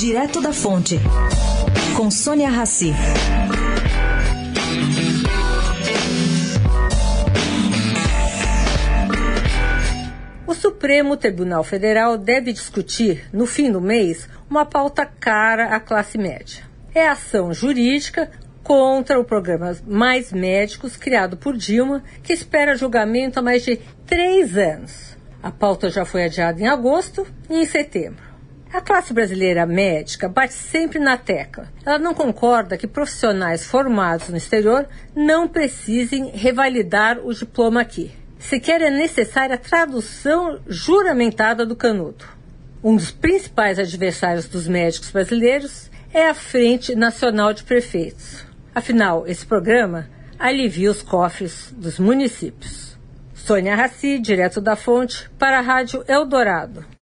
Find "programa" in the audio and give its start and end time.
19.24-19.76, 49.44-50.08